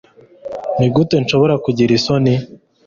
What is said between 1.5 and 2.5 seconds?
kugira isoni